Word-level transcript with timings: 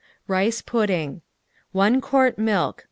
RICE 0.27 0.63
PUDDING 0.63 1.21
1 1.73 2.01
quart 2.01 2.39
milk. 2.39 2.79